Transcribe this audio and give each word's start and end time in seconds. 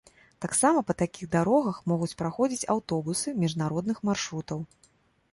Таксама 0.43 0.79
па 0.85 0.93
такіх 1.01 1.27
дарогах 1.35 1.77
могуць 1.91 2.15
праходзіць 2.21 2.69
аўтобусы 2.75 3.33
міжнародных 3.43 4.01
маршрутаў. 4.09 4.59